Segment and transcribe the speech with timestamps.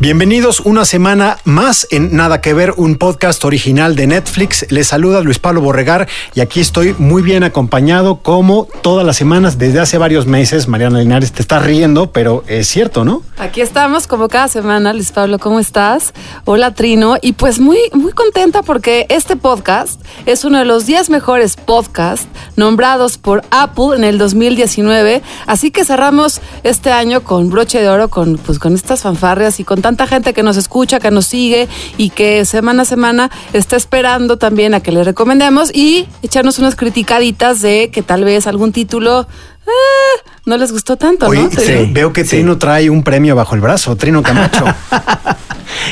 [0.00, 4.64] Bienvenidos una semana más en Nada que ver, un podcast original de Netflix.
[4.70, 6.06] Les saluda Luis Pablo Borregar
[6.36, 10.68] y aquí estoy muy bien acompañado como todas las semanas desde hace varios meses.
[10.68, 13.22] Mariana Linares te está riendo, pero es cierto, ¿no?
[13.38, 16.14] Aquí estamos como cada semana, Luis Pablo, ¿cómo estás?
[16.44, 21.10] Hola Trino, y pues muy, muy contenta porque este podcast es uno de los 10
[21.10, 27.80] mejores podcasts nombrados por Apple en el 2019, así que cerramos este año con broche
[27.80, 31.10] de oro, con, pues, con estas fanfarrias y con tanta gente que nos escucha, que
[31.10, 36.06] nos sigue y que semana a semana está esperando también a que le recomendemos y
[36.22, 39.26] echarnos unas criticaditas de que tal vez algún título
[39.66, 41.50] eh, no les gustó tanto, Hoy ¿no?
[41.50, 44.66] sí, veo que Trino trae un premio bajo el brazo, Trino Camacho.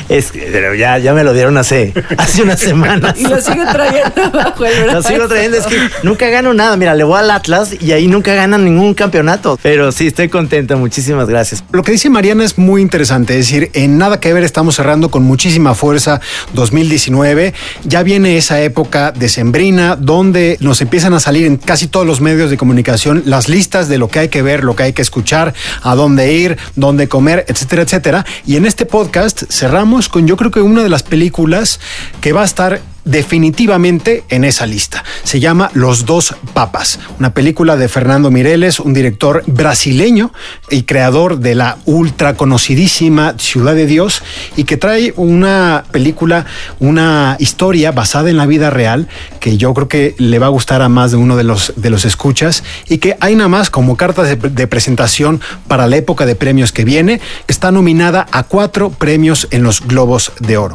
[0.08, 3.14] Es que pero ya, ya me lo dieron hace, hace unas semanas.
[3.18, 4.94] Y lo sigue trayendo bajo el brazo.
[4.94, 6.76] Lo sigo trayendo, es que nunca gano nada.
[6.76, 9.58] Mira, le voy al Atlas y ahí nunca ganan ningún campeonato.
[9.62, 10.76] Pero sí, estoy contento.
[10.76, 11.64] Muchísimas gracias.
[11.72, 15.10] Lo que dice Mariana es muy interesante, es decir, en nada que ver estamos cerrando
[15.10, 16.20] con muchísima fuerza
[16.54, 22.20] 2019, ya viene esa época decembrina donde nos empiezan a salir en casi todos los
[22.20, 25.02] medios de comunicación las listas de lo que hay que ver, lo que hay que
[25.02, 28.26] escuchar, a dónde ir, dónde comer, etcétera, etcétera.
[28.46, 29.75] Y en este podcast cerramos
[30.08, 31.80] con yo creo que una de las películas
[32.20, 35.02] que va a estar definitivamente en esa lista.
[35.22, 40.32] Se llama Los dos papas, una película de Fernando Mireles, un director brasileño
[40.70, 44.22] y creador de la ultra conocidísima Ciudad de Dios
[44.56, 46.44] y que trae una película,
[46.80, 49.08] una historia basada en la vida real
[49.40, 51.90] que yo creo que le va a gustar a más de uno de los de
[51.90, 56.26] los escuchas y que hay nada más como cartas de, de presentación para la época
[56.26, 60.74] de premios que viene, está nominada a cuatro premios en los Globos de Oro.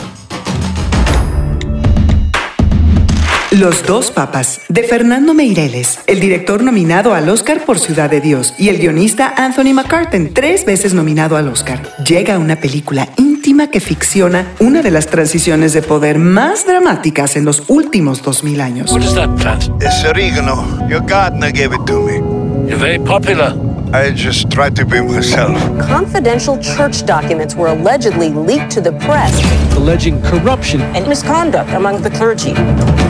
[3.62, 8.56] Los dos papas, de Fernando Meireles, el director nominado al Oscar por Ciudad de Dios
[8.58, 11.80] y el guionista Anthony McCartan, tres veces nominado al Oscar.
[12.04, 17.46] Llega una película íntima que ficciona una de las transiciones de poder más dramáticas en
[17.46, 18.92] los últimos 2000 años.
[18.92, 19.66] What is that plant?
[19.80, 20.66] It's oregano.
[20.90, 22.14] Your gardener gave it to me.
[22.68, 23.54] You're very popular.
[23.94, 25.58] I just tried to be myself.
[25.82, 29.34] Confidential church documents were allegedly leaked to the press
[29.76, 30.80] Alleging corruption.
[30.96, 32.54] and misconduct among the clergy.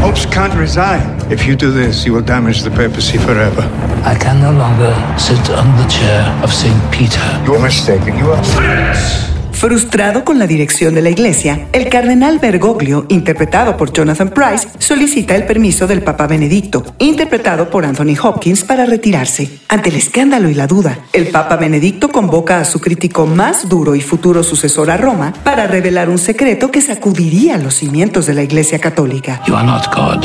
[0.02, 1.02] Popes can't resign.
[1.32, 3.62] If you do this, you will damage the papacy forever.
[4.04, 6.92] I can no longer sit on the chair of St.
[6.92, 7.22] Peter.
[7.46, 8.18] You're mistaken.
[8.18, 9.31] You are.
[9.62, 15.36] Frustrado con la dirección de la iglesia, el cardenal Bergoglio, interpretado por Jonathan Price, solicita
[15.36, 19.60] el permiso del Papa Benedicto, interpretado por Anthony Hopkins, para retirarse.
[19.68, 23.94] Ante el escándalo y la duda, el Papa Benedicto convoca a su crítico más duro
[23.94, 28.42] y futuro sucesor a Roma para revelar un secreto que sacudiría los cimientos de la
[28.42, 29.44] iglesia católica.
[29.46, 30.24] You are not God.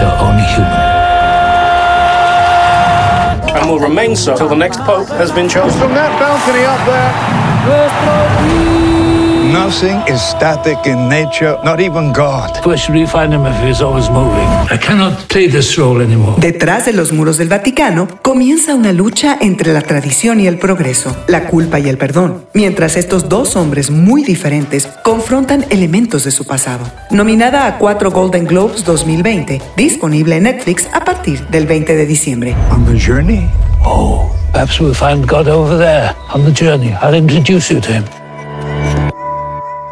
[0.00, 0.94] You're only human.
[3.54, 5.78] and will remain so till the next pope has been chosen.
[5.78, 7.43] From that balcony up there.
[9.52, 12.50] Nothing is static in nature, not even God.
[12.66, 14.46] Where should we find him if he's always moving?
[14.70, 16.34] I cannot play this role anymore.
[16.40, 21.16] Detrás de los muros del Vaticano comienza una lucha entre la tradición y el progreso,
[21.28, 26.46] la culpa y el perdón, mientras estos dos hombres muy diferentes confrontan elementos de su
[26.46, 26.84] pasado.
[27.10, 32.56] Nominada a cuatro Golden Globes 2020, disponible en Netflix a partir del 20 de diciembre.
[32.70, 33.48] On the journey,
[33.86, 36.92] Oh, perhaps we'll find God over there on the journey.
[37.02, 38.04] I'll introduce you to him.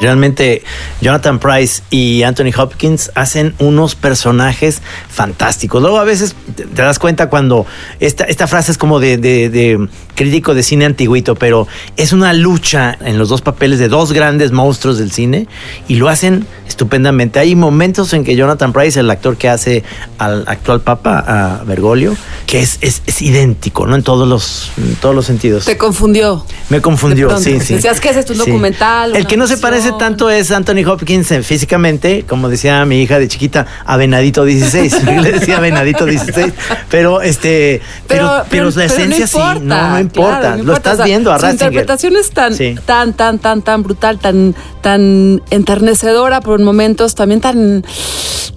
[0.01, 0.63] Realmente
[1.01, 5.81] Jonathan Price y Anthony Hopkins hacen unos personajes fantásticos.
[5.81, 7.67] Luego a veces te, das cuenta cuando
[8.01, 12.97] esta, esta frase es como de- de crítico de cine antiguito, pero es una lucha
[13.05, 15.47] en los dos papeles de dos grandes monstruos del cine
[15.89, 17.39] y lo hacen estupendamente.
[17.39, 19.85] Hay momentos en que Jonathan Price, el actor que hace
[20.19, 21.25] al actual papa,
[21.61, 22.17] a Bergoglio,
[22.47, 23.95] que es, es, es idéntico, ¿no?
[23.97, 25.65] En todos los, en todos los sentidos.
[25.65, 26.45] Te confundió.
[26.71, 27.75] Me confundió, sí, sí.
[27.75, 28.51] Decías que ese es un Sí.
[28.51, 33.03] documental, El que no se parece tanto es Anthony Hopkins eh, físicamente, como decía mi
[33.03, 35.05] hija de chiquita, a Venadito 16.
[35.05, 36.53] Yo le decía Venadito 16.
[36.91, 37.81] Pero este.
[38.09, 39.39] Pero, pero, la esencia sí.
[39.63, 40.39] No, no importa.
[40.41, 41.67] claro, no Lo estás O sea, viendo a Su Ratzinger.
[41.73, 42.75] interpretación es tan, Sí.
[42.85, 47.85] tan, tan, tan, tan brutal, tan, tan enternecedora por momentos, también tan,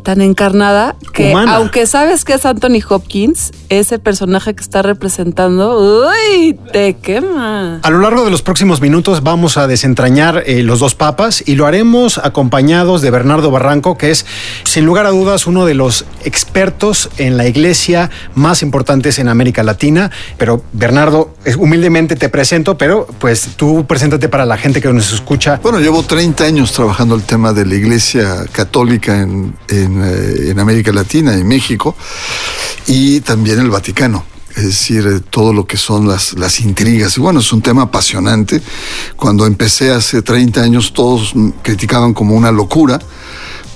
[0.03, 1.56] tan encarnada, que Humana.
[1.56, 7.80] aunque sabes que es Anthony Hopkins, ese personaje que está representando, uy, te quema.
[7.81, 11.56] A lo largo de los próximos minutos vamos a desentrañar eh, los dos papas y
[11.56, 14.25] lo haremos acompañados de Bernardo Barranco, que es
[14.63, 19.63] sin lugar a dudas uno de los expertos en la iglesia más importantes en América
[19.63, 20.12] Latina.
[20.38, 25.59] Pero Bernardo, humildemente te presento, pero pues tú preséntate para la gente que nos escucha.
[25.62, 30.92] Bueno, llevo 30 años trabajando el tema de la iglesia católica en, en, eh, América
[30.92, 31.95] Latina, en México,
[32.88, 34.25] y también el Vaticano
[34.56, 37.18] es decir, eh, todo lo que son las, las intrigas.
[37.18, 38.62] Y bueno, es un tema apasionante.
[39.18, 43.00] Cuando empecé hace 30 años todos criticaban como una locura,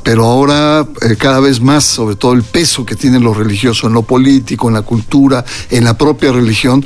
[0.04, 3.94] pero ahora eh, cada vez más, sobre todo el peso que tiene lo religioso en
[3.94, 6.86] lo político, en la cultura, en la propia religión,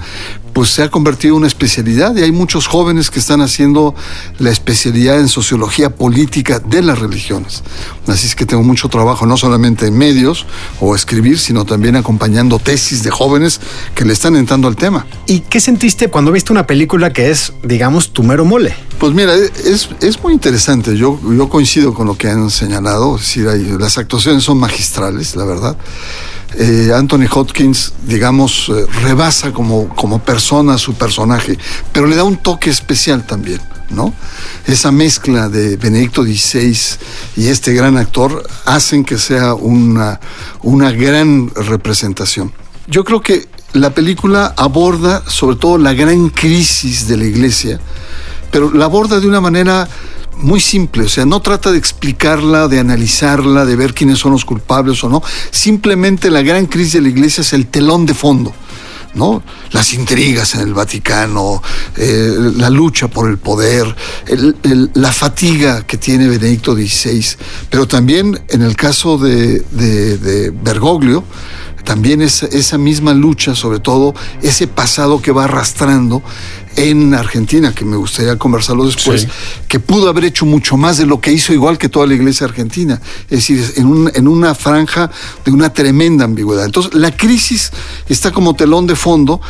[0.54, 3.96] pues se ha convertido en una especialidad y hay muchos jóvenes que están haciendo
[4.40, 7.64] la especialidad en sociología política de las religiones.
[8.08, 10.46] Así es que tengo mucho trabajo, no solamente en medios
[10.80, 13.60] o escribir, sino también acompañando tesis de jóvenes
[13.96, 15.06] que le están entrando al tema.
[15.26, 18.76] ¿Y qué sentiste cuando viste una película que es, digamos, tu mero mole?
[19.00, 20.96] Pues mira, es, es muy interesante.
[20.96, 23.16] Yo, yo coincido con lo que han señalado.
[23.16, 25.76] Es decir, hay- las actuaciones son magistrales, la verdad.
[26.56, 31.58] Eh, Anthony Hopkins, digamos, eh, rebasa como, como persona su personaje,
[31.92, 33.60] pero le da un toque especial también,
[33.90, 34.14] ¿no?
[34.68, 36.78] Esa mezcla de Benedicto XVI
[37.38, 40.20] y este gran actor hacen que sea una,
[40.62, 42.54] una gran representación.
[42.88, 47.80] Yo creo que la película aborda sobre todo la gran crisis de la iglesia,
[48.52, 49.88] pero la aborda de una manera
[50.38, 54.46] muy simple, o sea, no trata de explicarla, de analizarla, de ver quiénes son los
[54.46, 55.22] culpables o no,
[55.52, 58.54] simplemente la gran crisis de la iglesia es el telón de fondo.
[59.16, 59.44] ¿no?
[59.72, 61.62] Las intrigas en el Vaticano,
[61.98, 63.96] eh, la lucha por el poder,
[64.96, 67.24] la fatiga que tiene Benedicto XVI,
[67.70, 71.24] pero también en el caso de, de- de Bergoglio,
[71.84, 76.24] también es esa misma lucha, sobre todo ese pasado que va arrastrando
[76.76, 79.28] en Argentina, que me gustaría conversarlo después, Sí.
[79.68, 82.46] que pudo haber hecho mucho más de lo que hizo, igual que toda la iglesia
[82.48, 83.02] argentina.
[83.30, 85.10] Es decir, en, un- en una franja
[85.46, 86.66] de una tremenda ambigüedad.
[86.66, 87.72] Entonces, la crisis
[88.10, 89.42] está como telón de fondo.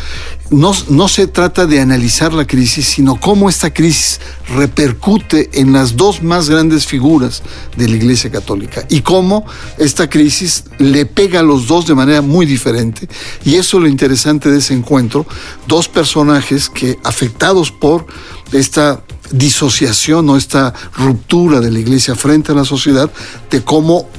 [0.50, 4.20] No, no se trata de analizar la crisis, sino cómo esta crisis
[4.56, 7.42] repercute en las dos más grandes figuras
[7.78, 9.46] de la Iglesia Católica y cómo
[9.78, 13.08] esta crisis le pega a los dos de manera muy diferente.
[13.46, 15.26] Y eso es lo interesante de ese encuentro.
[15.68, 18.08] Dos personajes que afectados por
[18.52, 19.02] esta
[19.32, 23.10] disociación o esta ruptura de la Iglesia frente a la sociedad,
[23.50, 24.10] de cómo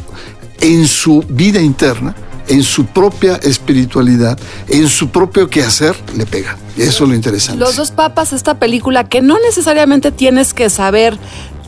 [0.61, 2.15] en su vida interna,
[2.47, 4.39] en su propia espiritualidad,
[4.69, 6.57] en su propio quehacer, le pega.
[6.77, 7.59] Eso es lo interesante.
[7.59, 11.19] Los dos papas, esta película que no necesariamente tienes que saber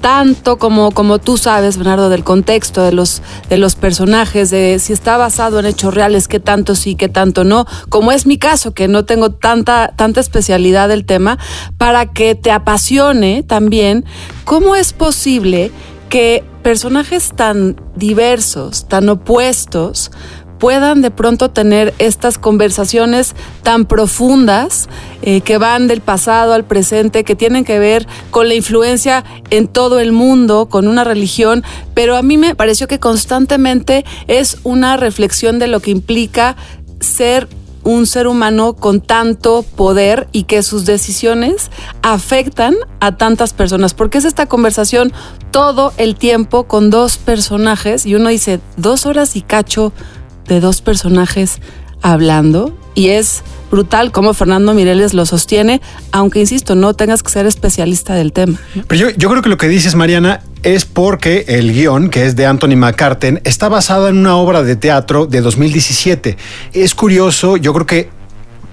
[0.00, 4.92] tanto como, como tú sabes, Bernardo, del contexto de los, de los personajes, de si
[4.92, 8.72] está basado en hechos reales, qué tanto sí, qué tanto no, como es mi caso,
[8.72, 11.38] que no tengo tanta, tanta especialidad del tema,
[11.78, 14.04] para que te apasione también
[14.44, 15.72] cómo es posible
[16.08, 20.10] que personajes tan diversos, tan opuestos,
[20.58, 24.88] puedan de pronto tener estas conversaciones tan profundas
[25.22, 29.68] eh, que van del pasado al presente, que tienen que ver con la influencia en
[29.68, 31.64] todo el mundo, con una religión,
[31.94, 36.56] pero a mí me pareció que constantemente es una reflexión de lo que implica
[37.00, 37.48] ser
[37.86, 41.70] un ser humano con tanto poder y que sus decisiones
[42.02, 45.12] afectan a tantas personas, porque es esta conversación
[45.52, 49.92] todo el tiempo con dos personajes y uno dice, dos horas y cacho
[50.48, 51.60] de dos personajes
[52.02, 55.80] hablando y es brutal cómo Fernando Mireles lo sostiene,
[56.12, 58.58] aunque insisto, no tengas que ser especialista del tema.
[58.86, 62.36] Pero yo, yo creo que lo que dices, Mariana, es porque el guion, que es
[62.36, 66.36] de Anthony McCarten, está basado en una obra de teatro de 2017.
[66.72, 68.08] Es curioso, yo creo que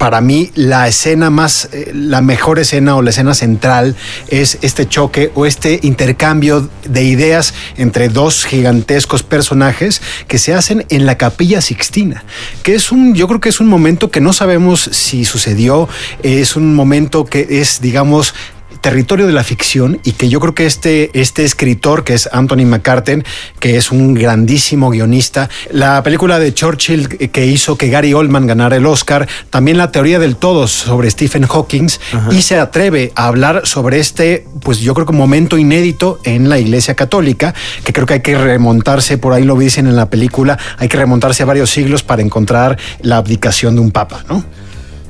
[0.04, 3.96] para mí la escena más, eh, la mejor escena o la escena central
[4.28, 10.86] es este choque o este intercambio de ideas entre dos gigantescos personajes que se hacen
[10.90, 12.26] en la capilla Sixtina,
[12.64, 15.88] que es un, yo creo que es un momento que no sabemos si sucedió,
[16.22, 18.36] es un momento que es, digamos,
[18.84, 22.66] territorio de la ficción y que yo creo que este, este escritor, que es Anthony
[22.66, 23.24] McCarten,
[23.60, 28.76] que es un grandísimo guionista, la película de Churchill que hizo que Gary Oldman ganara
[28.76, 31.88] el Oscar, también la teoría del todo sobre Stephen Hawking
[32.32, 36.60] y se atreve a hablar sobre este, pues yo creo que momento inédito en la
[36.60, 37.54] Iglesia Católica,
[37.86, 40.98] que creo que hay que remontarse, por ahí lo dicen en la película, hay que
[40.98, 44.44] remontarse a varios siglos para encontrar la abdicación de un papa, ¿no?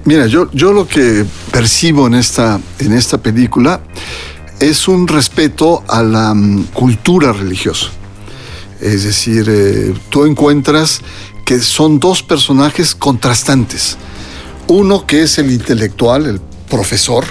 [0.05, 3.81] Mira, yo, yo lo que percibo en esta, en esta película
[4.59, 7.87] es un respeto a la mm, cultura religiosa.
[8.81, 10.99] Es decir, eh, tú encuentras
[11.45, 13.97] que son dos personajes contrastantes.
[14.67, 17.23] Uno que es el intelectual, el profesor,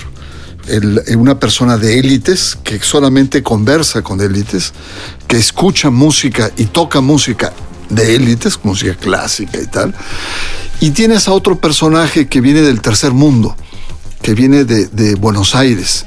[0.66, 4.72] el- una persona de élites que solamente conversa con élites,
[5.28, 7.52] que escucha música y toca música
[7.88, 9.94] de élites, música clásica y tal.
[10.80, 13.56] Y tienes a otro personaje que viene del tercer mundo,
[14.22, 16.06] que viene de, de Buenos Aires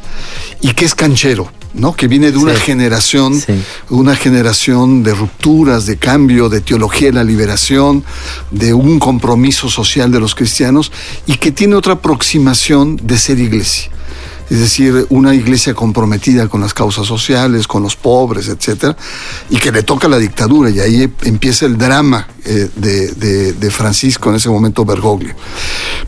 [0.62, 1.94] y que es canchero, ¿no?
[1.96, 2.62] Que viene de una Sí.
[2.62, 3.54] generación, Sí.
[3.90, 8.04] una generación de rupturas, de cambio, de teología de la liberación,
[8.52, 10.92] de un compromiso social de los cristianos
[11.26, 13.92] y que tiene otra aproximación de ser iglesia.
[14.50, 18.96] Es decir, una iglesia comprometida con las causas sociales, con los pobres, etcétera,
[19.50, 23.72] y que le toca la dictadura, y ahí empieza el drama eh, de, de- de
[23.72, 25.34] Francisco en ese momento Bergoglio.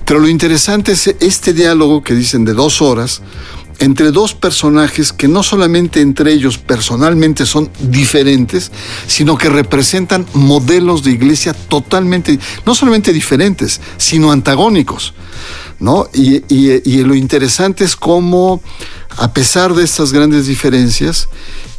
[0.05, 3.21] Pero lo interesante es este diálogo que dicen de dos horas,
[3.79, 8.71] entre dos personajes que no solamente entre ellos personalmente son diferentes,
[9.07, 15.13] sino que representan modelos de iglesia totalmente, no solamente diferentes, sino antagónicos.
[15.79, 16.07] ¿No?
[16.13, 18.61] Y, y- y lo interesante es cómo,
[19.17, 21.27] a pesar de estas grandes diferencias,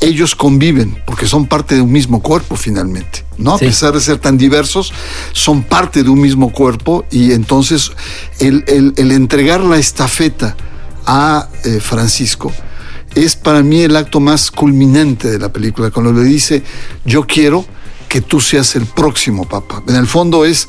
[0.00, 3.54] ellos conviven, porque son parte de un mismo cuerpo finalmente, ¿no?
[3.54, 4.92] A pesar de ser tan diversos,
[5.32, 7.90] son parte de un mismo cuerpo y entonces
[8.38, 10.56] el, el- el entregar la estafeta
[11.06, 12.52] a eh, Francisco
[13.14, 16.62] es para mí el acto más culminante de la película, cuando le dice,
[17.04, 17.64] yo quiero
[18.08, 19.82] que tú seas el próximo papa.
[19.88, 20.68] En el fondo es,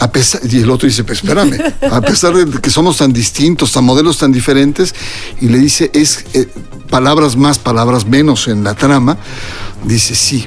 [0.00, 1.58] a pesar, y el otro dice, pues espérame,
[1.90, 4.94] a pesar de que somos tan distintos, tan modelos tan diferentes,
[5.40, 6.48] y le dice, es eh,
[6.88, 9.18] palabras más, palabras menos en la trama,
[9.84, 10.46] dice, sí,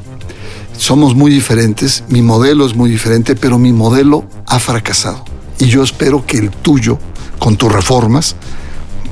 [0.76, 5.24] somos muy diferentes, mi modelo es muy diferente, pero mi modelo ha fracasado.
[5.60, 6.98] Y yo espero que el tuyo,
[7.38, 8.36] con tus reformas,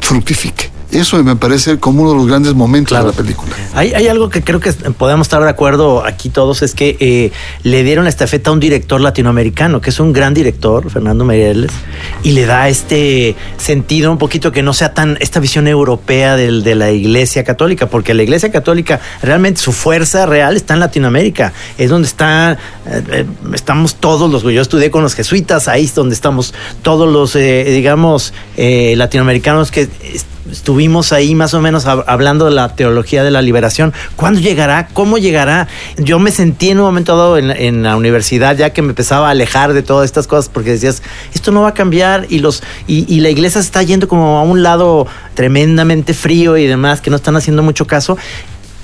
[0.01, 0.71] fructifique.
[0.91, 3.55] Eso me parece como uno de los grandes momentos de la película.
[3.73, 7.31] Hay, hay algo que creo que podemos estar de acuerdo aquí todos, es que eh,
[7.63, 11.71] le dieron la estafeta a un director latinoamericano, que es un gran director, Fernando Meirelles,
[12.23, 16.63] y le da este sentido un poquito que no sea tan esta visión europea del-
[16.63, 21.53] de la Iglesia Católica, porque la Iglesia Católica realmente su fuerza real está en Latinoamérica,
[21.77, 22.53] es donde está,
[22.85, 27.11] eh, eh, estamos todos los, yo estudié con los jesuitas, ahí es donde estamos todos
[27.11, 29.87] los, eh, digamos, latinoamericanos que
[30.49, 33.93] estuvimos ahí más o menos hab- hablando de la teología de la liberación.
[34.15, 34.87] ¿Cuándo llegará?
[34.87, 35.67] ¿Cómo llegará?
[35.97, 39.31] Yo me sentí en un momento dado en, la universidad ya que me empezaba a
[39.31, 43.05] alejar de todas estas cosas porque decías, esto no va a cambiar y, los, y,
[43.13, 47.09] y la iglesia se está yendo como a un lado tremendamente frío y demás que
[47.09, 48.17] no están haciendo mucho caso.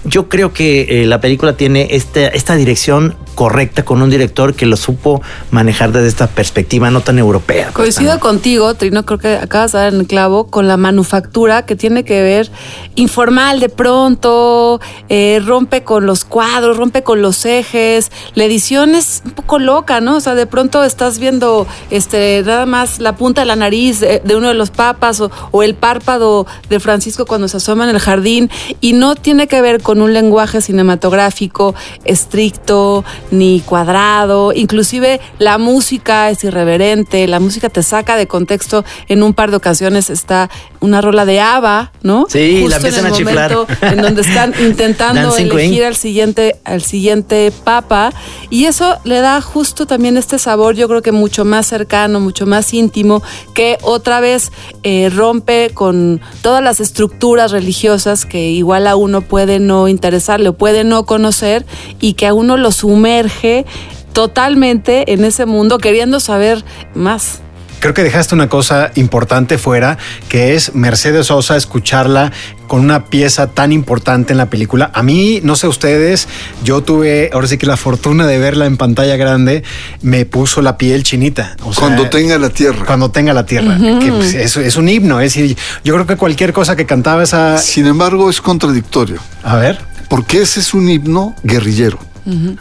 [0.04, 4.66] Yo creo que eh, la película tiene este, esta dirección correcta con un director que
[4.66, 7.70] lo supo manejar desde esta perspectiva no tan europea.
[7.72, 11.64] Coincido tan- contigo, Trino, creo que acabas de dar en el clavo con la manufactura
[11.68, 12.50] que tiene que ver
[12.96, 18.12] informal de pronto, eh, rompe con los cuadros, rompe con los ejes.
[18.34, 20.16] La edición es un poco loca, ¿no?
[20.18, 24.20] O sea, de pronto estás viendo este nada más la punta de la nariz de,
[24.26, 27.92] de uno de los papas o, o el párpado de Francisco cuando se asoma en
[27.92, 28.50] el jardín
[28.82, 36.30] y no tiene que ver con un lenguaje cinematográfico estricto ni cuadrado, inclusive la música
[36.30, 38.84] es irreverente, la música te saca de contexto.
[39.08, 42.26] En un par de ocasiones está una rola de ABBA, ¿no?
[42.30, 43.52] Sí, la Justo en empiezan el a chiflar.
[43.52, 48.12] momento en donde están intentando Dancing elegir al siguiente, al siguiente papa.
[48.50, 52.46] Y eso le da justo también este sabor, yo creo que mucho más cercano, mucho
[52.46, 53.22] más íntimo,
[53.54, 54.52] que otra vez
[54.84, 60.54] eh, rompe con todas las estructuras religiosas que igual a uno puede no interesarle o
[60.54, 61.66] puede no conocer
[62.00, 62.72] y que a uno lo
[63.18, 63.66] sumerge
[64.14, 67.40] totalmente en ese mundo queriendo saber más.
[67.80, 72.32] Creo que dejaste una cosa importante fuera, que es Mercedes Sosa, escucharla
[72.66, 74.90] con una pieza tan importante en la película.
[74.96, 76.28] A mí, no sé ustedes,
[76.64, 79.64] yo tuve ahora sí que la fortuna de verla en pantalla grande,
[80.02, 81.56] me puso la piel chinita.
[81.64, 82.84] O sea, Cuando tenga la tierra.
[82.84, 86.18] Cuando tenga la tierra, que pues, es, es un himno, es decir, yo creo que
[86.18, 87.60] cualquier cosa que cantaba esa...
[87.60, 89.20] Sin embargo, es contradictorio.
[89.44, 89.80] A ver.
[90.10, 92.00] Porque ese es un himno guerrillero.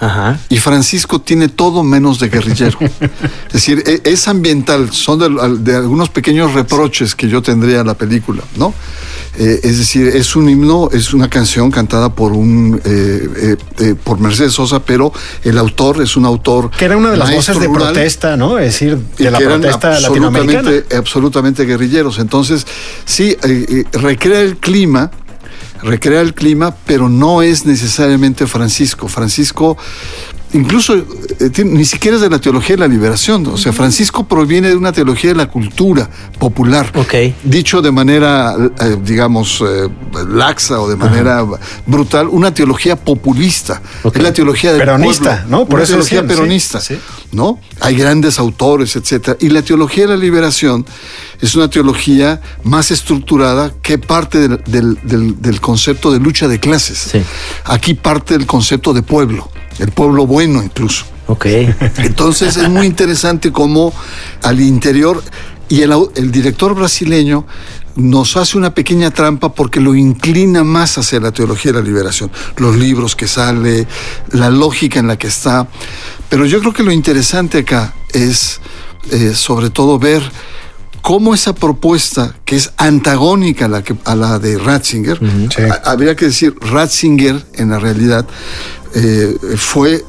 [0.01, 0.39] Ajá.
[0.49, 2.79] Y Francisco tiene todo menos de guerrillero.
[3.49, 7.85] es decir, e- es ambiental, son de, de algunos pequeños reproches que yo tendría a
[7.85, 8.73] la película, ¿no?
[9.39, 13.95] Eh, es decir, es un himno, es una canción cantada por un eh, eh, eh,
[14.03, 15.13] por Mercedes Sosa, pero
[15.45, 18.59] el autor es un autor Que era una de las voces de rural, protesta, ¿no?
[18.59, 20.59] Es decir, de la que eran protesta latinoamericana.
[20.61, 22.19] absolutamente, absolutamente guerrilleros.
[22.19, 22.67] Entonces,
[23.05, 25.11] sí, eh, eh, recrea el clima,
[25.87, 29.09] recrea el clima, pero no es necesariamente Francisco.
[29.09, 29.78] Francisco
[30.53, 33.47] incluso eh, tiene- ni siquiera es de la teología de la liberación.
[33.47, 36.93] O sea, Francisco proviene de una teología de la cultura popular.
[37.43, 39.88] Dicho de manera, eh, digamos, eh,
[40.29, 41.45] laxa o de manera
[41.87, 43.81] brutal, una teología populista.
[44.19, 45.65] Es la teología del Peronista, pueblo, ¿no?
[45.67, 46.81] Por una eso teología decían, peronista.
[46.81, 46.99] sí.
[47.33, 47.61] ¿no?
[47.81, 49.37] Hay grandes autores, etcétera.
[49.41, 50.87] Y la teología de la liberación
[51.41, 56.61] es una teología más estructurada que parte del, del- del- del concepto de lucha de
[56.61, 56.99] clases.
[57.65, 61.04] Aquí parte del concepto de pueblo, el pueblo bueno incluso.
[61.28, 61.47] Ok.
[61.99, 63.92] Entonces es muy interesante cómo
[64.42, 65.23] al interior,
[65.68, 67.47] y el, director brasileño
[67.97, 72.30] nos hace una pequeña trampa porque lo inclina más hacia la teología de la liberación,
[72.59, 73.87] los libros que sale,
[74.33, 75.66] la lógica en la que está.
[76.28, 78.61] Pero yo creo que lo interesante acá es
[79.11, 80.23] eh, sobre todo ver
[81.02, 85.18] cómo esa propuesta, que es antagónica a la, que, a la de Ratzinger,
[85.71, 88.26] ha- habría que decir, Ratzinger en la realidad
[88.97, 90.05] eh, fue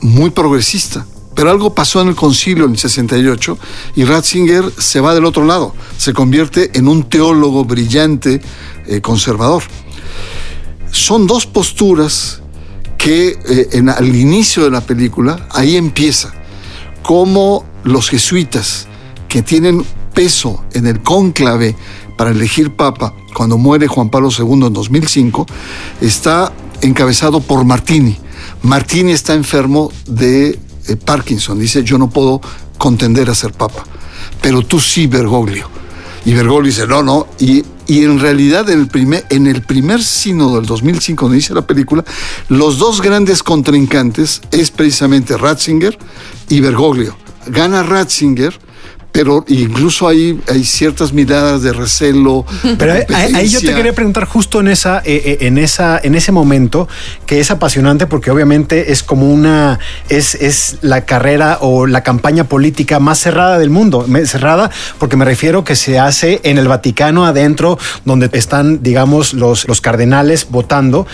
[0.00, 1.06] muy progresista.
[1.34, 3.58] Pero algo pasó en el concilio en el 68
[3.96, 8.40] y Ratzinger se va del otro lado, se convierte en un teólogo brillante
[8.86, 9.64] eh, conservador.
[10.92, 12.40] Son dos posturas
[12.96, 16.32] que eh, en- al inicio de la película, ahí empieza,
[17.02, 18.86] cómo los jesuitas
[19.28, 21.74] que tienen peso en el cónclave
[22.16, 25.46] para elegir papa cuando muere Juan Pablo II en 2005,
[26.00, 26.52] está
[26.84, 28.16] encabezado por Martini.
[28.62, 32.40] Martini está enfermo de eh, Parkinson, dice yo no puedo
[32.78, 33.84] contender a ser papa,
[34.42, 35.68] pero tú sí, Bergoglio.
[36.24, 37.26] Y Bergoglio dice, no, no.
[37.38, 41.54] Y, y en realidad en el, primer, en el primer sínodo del 2005, donde dice
[41.54, 42.02] la película,
[42.48, 45.98] los dos grandes contrincantes es precisamente Ratzinger
[46.48, 47.16] y Bergoglio.
[47.46, 48.58] Gana Ratzinger,
[49.14, 52.44] pero incluso hay, hay ciertas miradas de recelo.
[52.76, 56.16] Pero ahí, ahí yo te quería preguntar justo en esa, eh, eh, en esa, en
[56.16, 56.88] ese momento
[57.24, 59.78] que es apasionante porque obviamente es como una,
[60.08, 64.04] es, es la carrera o la campaña política más cerrada del mundo.
[64.26, 69.68] Cerrada porque me refiero que se hace en el Vaticano adentro, donde están, digamos, los,
[69.68, 71.06] los cardenales votando.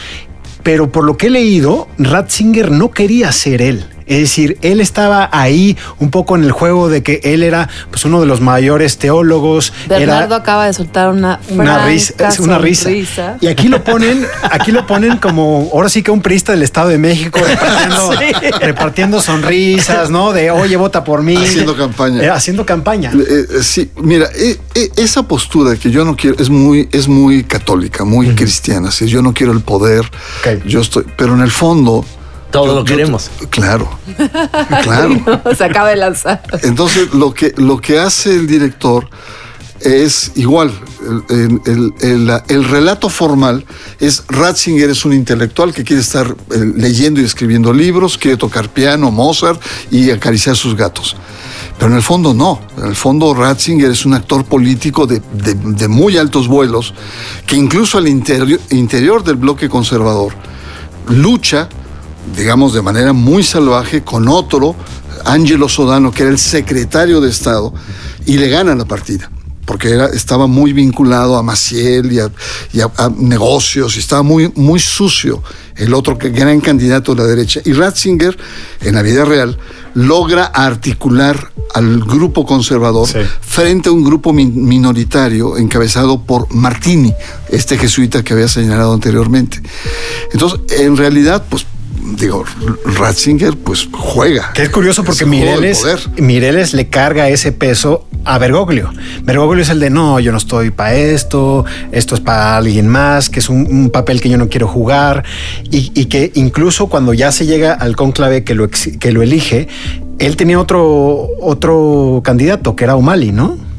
[0.62, 3.85] Pero por lo que he leído, Ratzinger no quería ser él.
[4.11, 8.05] Es decir, él estaba ahí un poco en el juego de que él era pues
[8.05, 9.73] uno de los mayores teólogos.
[9.87, 12.83] era- Bernardo acaba de soltar una una risa, es una risa.
[12.85, 13.37] sonrisa.
[13.40, 16.89] Y aquí lo ponen, aquí lo ponen como ahora sí que un priista del Estado
[16.89, 18.50] de México repartiendo, Sí.
[18.61, 20.32] repartiendo sonrisas, ¿no?
[20.32, 21.37] De oye, vota por mí.
[21.37, 22.21] Haciendo campaña.
[22.25, 23.13] Eh, haciendo campaña.
[23.15, 27.06] Eh, eh, sí, mira, eh, eh, esa postura que yo no quiero es muy, es
[27.06, 28.91] muy católica, muy cristiana.
[28.91, 30.04] Si yo no quiero el poder,
[30.67, 32.04] yo estoy, pero en el fondo
[32.50, 33.30] Todo yo- lo yo- queremos.
[33.50, 33.89] claro,
[34.82, 35.43] claro.
[35.56, 36.43] Se acaba de lanzar.
[36.63, 39.08] Entonces lo que lo que hace el director
[39.80, 40.73] es igual.
[41.30, 43.65] El, el- el- la- el relato formal
[43.99, 48.69] es Ratzinger es un intelectual que quiere estar eh, leyendo y escribiendo libros, quiere tocar
[48.69, 49.60] piano, Mozart
[49.91, 51.17] y acariciar sus gatos.
[51.78, 52.60] Pero en el fondo no.
[52.76, 56.93] En el fondo Ratzinger es un actor político de, de- de muy altos vuelos
[57.47, 60.34] que incluso al interior, interior del bloque conservador
[61.08, 61.69] lucha,
[62.37, 64.75] digamos, de manera muy salvaje con otro,
[65.25, 67.73] Angelo Sodano, que era el secretario de Estado,
[68.26, 69.30] y le gana la partida.
[69.67, 72.28] Porque era, estaba muy vinculado a Maciel y a,
[72.73, 75.43] y a- a negocios, y estaba muy, muy sucio
[75.76, 77.61] el otro gran candidato de la derecha.
[77.65, 78.37] Y Ratzinger,
[78.80, 79.59] en la vida real,
[79.95, 83.06] logra articular al grupo conservador
[83.41, 87.13] frente a un grupo min- minoritario encabezado por Martini,
[87.50, 89.63] este jesuita que había señalado anteriormente.
[90.33, 91.65] Entonces, en realidad, pues,
[92.16, 92.44] digo,
[92.84, 94.52] Ratzinger, pues juega.
[94.52, 95.84] Que es curioso porque Mireles.
[96.18, 98.92] Mireles le carga ese peso a Bergoglio.
[99.23, 103.30] Bergoglio es el de no, yo no estoy para esto, esto es para alguien más,
[103.30, 105.25] que es un, un papel que yo no quiero jugar.
[105.70, 109.68] Y, y que incluso cuando ya se llega al cónclave que lo, que lo elige,
[110.18, 113.70] él tenía otro, otro candidato que era Umali, ¿no?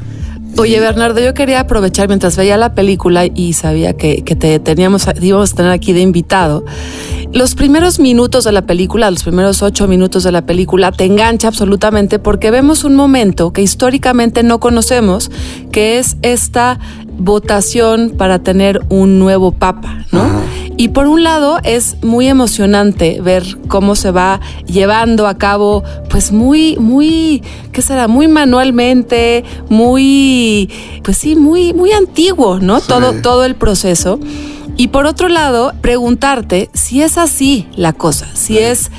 [0.57, 5.07] Oye, Bernardo, yo quería aprovechar mientras veía la película y sabía que, que te teníamos,
[5.19, 6.65] íbamos a tener aquí de invitado.
[7.33, 11.47] Los primeros minutos de la película, los primeros ocho minutos de la película, te engancha
[11.47, 15.31] absolutamente porque vemos un momento que históricamente no conocemos,
[15.71, 16.79] que es esta
[17.17, 20.29] votación para tener un nuevo papa, ¿no?
[20.77, 26.31] Y por un lado es muy emocionante ver cómo se va llevando a cabo, pues
[26.31, 28.07] muy, muy, ¿qué será?
[28.07, 30.69] Muy manualmente, muy,
[31.03, 32.81] pues sí, muy, muy antiguo, ¿no?
[32.81, 34.19] Todo, todo el proceso.
[34.77, 38.89] Y por otro lado, preguntarte si es así la cosa, si es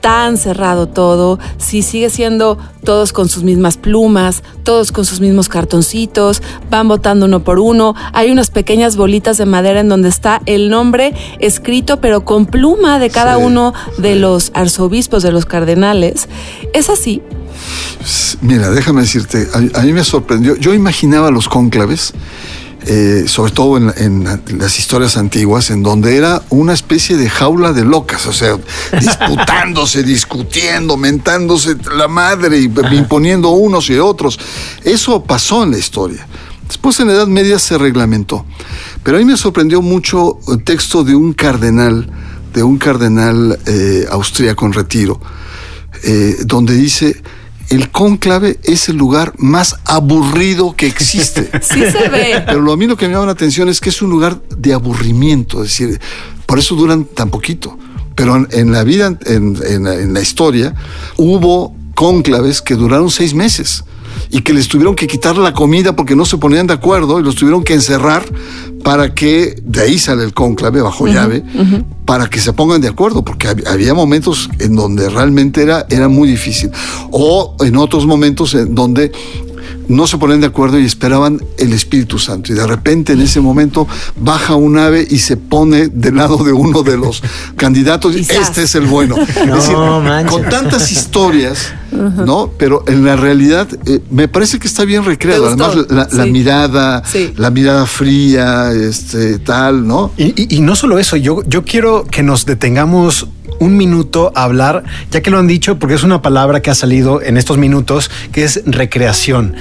[0.00, 5.48] tan cerrado todo, si sigue siendo todos con sus mismas plumas, todos con sus mismos
[5.48, 10.40] cartoncitos, van votando uno por uno, hay unas pequeñas bolitas de madera en donde está
[10.46, 13.42] el nombre escrito pero con pluma de cada Sí.
[13.44, 16.28] uno de los arzobispos, de los cardenales.
[16.72, 17.22] ¿Es así?
[18.40, 20.56] Mira, déjame decirte, a, a mí me sorprendió.
[20.56, 22.14] Yo imaginaba los cónclaves,
[22.90, 27.74] eh, sobre todo en, en las historias antiguas, en donde era una especie de jaula
[27.74, 28.58] de locas, o sea,
[28.98, 34.40] disputándose, discutiendo, mentándose la madre y imponiendo unos y otros.
[34.84, 36.26] Eso pasó en la historia.
[36.66, 38.46] Después en la Edad Media se reglamentó.
[39.02, 42.10] Pero a mí me sorprendió mucho el texto de un cardenal,
[42.54, 45.20] de un cardenal eh, austríaco en retiro,
[46.04, 47.22] eh, donde dice,
[47.70, 51.50] el cónclave es el lugar más aburrido que existe.
[51.62, 52.42] Sí se ve.
[52.46, 54.72] Pero a mí lo que me llama la atención es que es un lugar de
[54.72, 56.00] aburrimiento, es decir,
[56.46, 57.78] por eso duran tan poquito.
[58.14, 60.74] Pero en, en la vida, en, en en la historia,
[61.16, 63.84] hubo cónclaves que duraron seis meses
[64.30, 67.22] y que les tuvieron que quitar la comida porque no se ponían de acuerdo y
[67.22, 68.24] los tuvieron que encerrar
[68.84, 71.42] para que, de ahí sale el cónclave bajo llave,
[72.04, 76.08] para que se pongan de acuerdo, porque hab- había momentos en donde realmente era, era
[76.08, 76.70] muy difícil.
[77.10, 79.12] O en otros momentos en donde
[79.88, 82.52] no se ponían de acuerdo y esperaban el Espíritu Santo.
[82.52, 86.52] Y de repente en ese momento baja un ave y se pone del lado de
[86.52, 87.22] uno de los
[87.56, 88.48] candidatos Quizás.
[88.48, 89.16] este es el bueno.
[89.16, 89.22] No
[89.56, 92.50] es decir, con tantas historias, ¿no?
[92.58, 95.46] Pero en la realidad eh, me parece que está bien recreado.
[95.46, 95.76] Además,
[96.12, 97.32] la, mirada, Sí.
[97.36, 100.12] la mirada fría, este, tal, ¿no?
[100.16, 103.26] Y, y- y no solo eso, yo, yo quiero que nos detengamos
[103.60, 106.74] un minuto a hablar, ya que lo han dicho, porque es una palabra que ha
[106.74, 109.54] salido en estos minutos, que es recreación.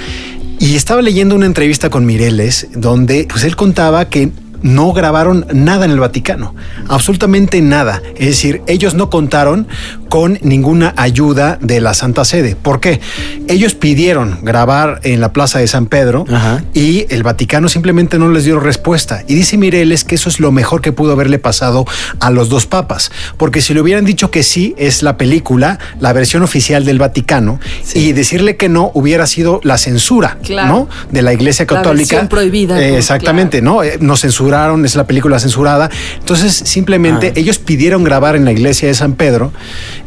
[0.60, 4.32] Y estaba leyendo una entrevista con Mireles, donde pues él contaba que
[4.62, 6.56] no grabaron nada en el Vaticano,
[6.88, 8.02] absolutamente nada.
[8.16, 9.68] Es decir, ellos no contaron
[10.10, 12.56] con ninguna ayuda de la Santa Sede.
[12.56, 13.00] ¿Por qué?
[13.48, 16.64] Ellos pidieron grabar en la Plaza de San Pedro Ajá.
[16.74, 19.24] y el Vaticano simplemente no les dio respuesta.
[19.28, 21.86] Y dice Mireles que eso es lo mejor que pudo haberle pasado
[22.20, 26.14] a los dos papas, porque si le hubieran dicho que sí, es la película, la
[26.14, 27.60] versión oficial del Vaticano,
[27.94, 30.68] y decirle que no hubiera sido la censura, Claro.
[30.68, 30.90] ¿no?
[31.12, 32.16] De la Iglesia La Católica.
[32.16, 32.98] versión prohibida, Eh, ¿no?
[32.98, 33.84] exactamente, ¿no?
[33.84, 35.90] Eh, Nos censuraron, es la película censurada.
[36.20, 39.52] Entonces, simplemente ellos pidieron grabar en la iglesia de San Pedro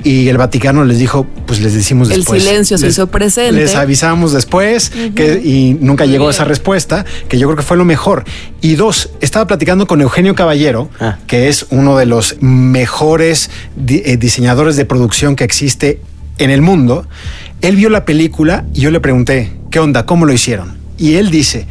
[0.05, 2.43] y el Vaticano les dijo, pues les decimos El después.
[2.43, 3.53] silencio se Les- hizo presente.
[3.53, 6.31] Les avisamos después que, y nunca llegó bien.
[6.35, 8.25] esa respuesta, que yo creo que fue lo mejor.
[8.61, 11.19] Y dos, estaba platicando con Eugenio Caballero, Ah.
[11.27, 16.01] que es uno de los mejores di- eh, diseñadores de producción que existe
[16.39, 17.07] en el mundo.
[17.61, 20.07] Él vio la película y yo le pregunté, ¿qué onda?
[20.07, 20.79] ¿Cómo lo hicieron?
[20.97, 21.67] Y él dice,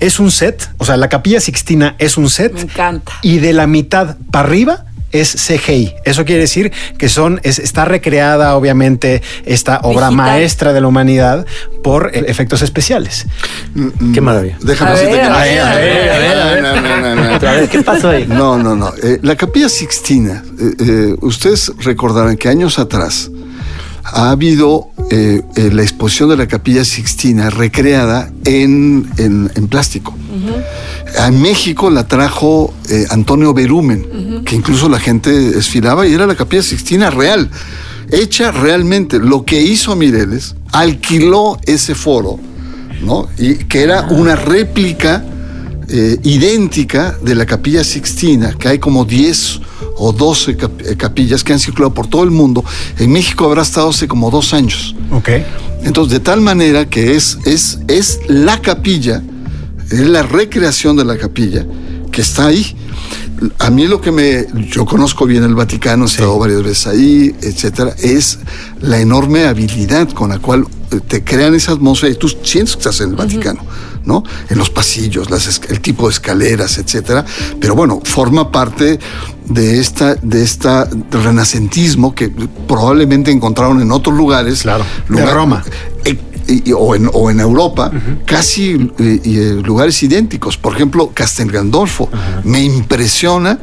[0.00, 3.12] es un set, o sea, la capilla Sixtina es un set Me encanta.
[3.22, 4.84] y de la mitad para arriba
[5.20, 5.94] es CGI.
[6.04, 10.12] Eso quiere decir que son, es- está recreada, obviamente, esta obra Digital.
[10.14, 11.46] maestra de la humanidad
[11.82, 13.26] por eh, efectos especiales.
[14.14, 14.56] Qué maravilla.
[14.62, 16.62] Déjame decirte que a ver, a ver, a ver, a ver.
[16.62, 17.48] No, no, no, no.
[17.48, 18.26] A ver, ¿qué pasó ahí?
[18.26, 18.92] No, no, no.
[19.02, 23.30] Eh, la capilla Sixtina, eh, eh, ustedes recordarán que años atrás
[24.12, 30.14] ha habido eh, eh, la exposición de la capilla Sixtina recreada en, en- en plástico.
[31.18, 36.34] A México la trajo eh, Antonio Berumen, que incluso la gente desfilaba y era la
[36.36, 37.50] capilla Sixtina real,
[38.10, 39.18] hecha realmente.
[39.18, 42.38] Lo que hizo Mireles, alquiló ese foro,
[43.02, 43.28] ¿no?
[43.38, 45.24] Y que era una réplica
[46.22, 49.60] idéntica de la capilla Sixtina, que hay como 10
[49.98, 52.64] o 12 cap- eh, capillas que han circulado por todo el mundo.
[52.98, 54.94] En México habrá estado hace como dos años.
[55.10, 55.28] Ok.
[55.84, 59.22] Entonces, de tal manera que es, es, es la capilla,
[59.90, 61.64] es la recreación de la capilla
[62.12, 62.76] que está ahí.
[63.58, 64.46] A mí lo que me.
[64.70, 68.38] Yo conozco bien el Vaticano, he estado varias veces ahí, etcétera, es
[68.80, 72.80] la enorme habilidad con la cual eh, te crean esa atmósfera y tú sientes que
[72.80, 73.60] estás en el Vaticano,
[74.04, 74.22] ¿no?
[74.48, 77.24] En los pasillos, las el tipo de escaleras, etcétera.
[77.60, 78.98] Pero bueno, forma parte
[79.48, 82.28] de esta, de esta renacentismo que
[82.66, 84.62] probablemente encontraron en otros lugares.
[84.62, 85.62] Claro, de Roma.
[86.04, 86.16] Eh,
[86.48, 87.90] y- y- o, en, o en Europa,
[88.24, 90.56] casi eh, y, eh, lugares idénticos.
[90.56, 92.08] Por ejemplo, Castel Gandolfo.
[92.44, 93.58] Me impresiona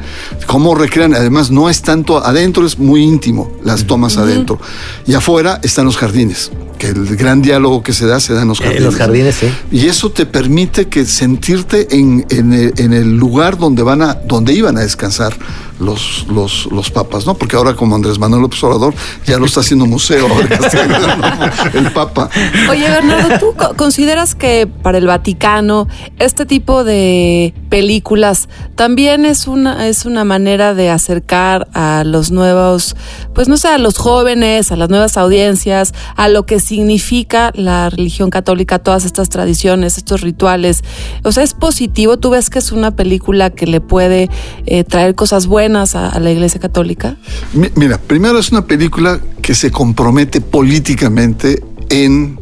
[0.47, 1.13] cómo recrean.
[1.13, 4.59] Además, no es tanto adentro, es muy íntimo las tomas adentro.
[5.07, 6.51] Y afuera están los jardines.
[6.79, 8.83] que el gran diálogo que se da se da en los Eh, jardines.
[8.83, 9.47] los jardines, sí.
[9.71, 14.15] Y eso te permite que sentirte en, en el, en el lugar donde van a,
[14.15, 15.33] donde iban a descansar
[15.79, 17.33] los, los, los papas, ¿no?
[17.33, 18.93] Porque ahora como Andrés Manuel López Obrador
[19.25, 20.27] ya lo está haciendo museo
[21.73, 22.29] el Papa.
[22.69, 25.87] Oye, Bernardo, ¿tú co- consideras que para el Vaticano
[26.19, 32.95] este tipo de películas también es una, es una manera de acercar a los nuevos,
[33.33, 37.89] pues no sé, a los jóvenes, a las nuevas audiencias, a lo que significa la
[37.89, 40.83] religión católica, todas estas tradiciones, estos rituales?
[41.23, 42.17] O sea, ¿es positivo?
[42.17, 44.29] ¿Tú ves que es una película que le puede
[44.65, 45.62] eh, traer cosas buenas
[45.95, 47.17] a, la Iglesia Católica?
[47.53, 52.39] Mi- Mira, primero es una película que se compromete políticamente en,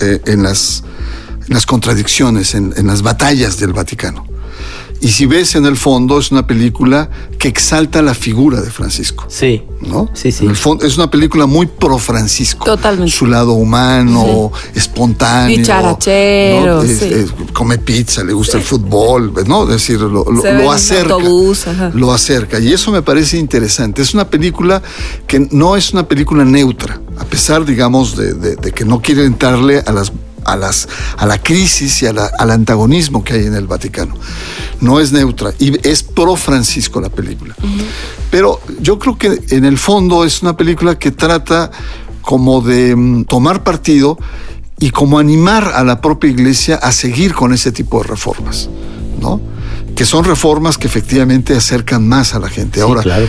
[0.00, 0.82] eh, en, las,
[1.66, 4.26] contradicciones, en las batallas del Vaticano.
[5.04, 9.26] Y si ves en el fondo, es una película que exalta la figura de Francisco.
[9.28, 9.62] Sí.
[9.82, 10.08] ¿no?
[10.14, 10.44] Sí, sí.
[10.44, 12.64] En el fondo, es una película muy pro Francisco.
[12.64, 13.12] Totalmente.
[13.12, 15.58] Su lado humano, espontáneo.
[15.58, 16.82] Dicharachero, ¿no?
[16.82, 17.10] Es- sí.
[17.12, 19.64] es- come pizza, le gusta el fútbol, ¿no?
[19.64, 21.14] Es decir, lo, lo- lo acerca.
[21.14, 21.90] autobús, ajá.
[21.94, 22.58] Lo acerca.
[22.58, 24.02] Y eso me parece interesante.
[24.02, 24.82] Es una película
[25.26, 29.24] que no es una película neutra, a pesar, digamos, de, de- de que no quiere
[29.26, 30.12] entrarle a las
[30.44, 34.14] a, las, a la crisis y a la- al antagonismo que hay en el Vaticano.
[34.80, 37.54] No es neutra y es pro Francisco la película.
[38.30, 41.70] Pero yo creo que en el fondo es una película que trata
[42.22, 44.18] como de mm, tomar partido
[44.78, 48.68] y como animar a la propia iglesia a seguir con ese tipo de reformas,
[49.20, 49.40] ¿no?
[49.94, 52.80] Que son reformas que efectivamente acercan más a la gente.
[52.80, 53.26] Ahora, claro.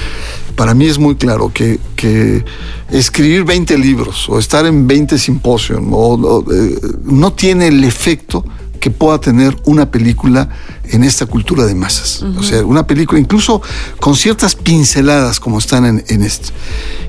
[0.55, 2.43] para mí es muy claro que, que
[2.89, 8.45] escribir 20 libros o estar en 20 simposios eh, no tiene el efecto
[8.79, 10.49] que pueda tener una película
[10.91, 12.23] en esta cultura de masas.
[12.37, 13.61] O sea, una película incluso
[13.99, 16.49] con ciertas pinceladas como están en, en esto.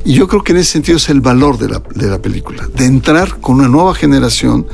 [0.05, 2.69] Y yo creo que en ese sentido es el valor de la, de la película,
[2.75, 4.67] de entrar con una nueva generación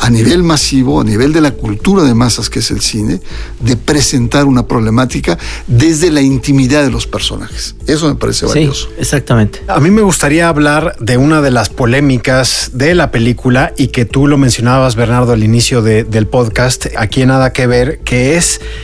[0.00, 3.20] a nivel masivo, a nivel de la cultura de masas que es el cine,
[3.60, 7.74] de presentar una problemática desde la intimidad de los personajes.
[7.86, 8.88] Eso me parece Sí, valioso.
[8.98, 9.62] exactamente.
[9.68, 14.04] A mí me gustaría hablar de una de las polémicas de la película y que
[14.04, 18.35] tú lo mencionabas, Bernardo, al inicio de- del podcast, aquí en Nada que Ver, que
[18.35, 18.35] es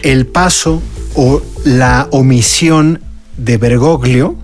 [0.03, 0.83] el paso
[1.15, 3.01] o la omisión
[3.37, 4.35] de Bergoglio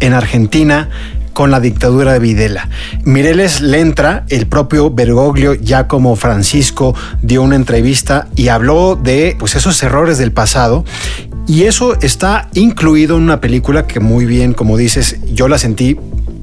[0.00, 0.88] en Argentina
[1.32, 2.68] con la dictadura de Videla.
[3.04, 9.34] Mireles le entra, el propio Bergoglio, ya como Francisco, dio una entrevista y habló de
[9.38, 10.84] pues, esos errores del pasado.
[11.48, 15.98] Y eso está incluido en una película que muy bien, como dices, yo la sentí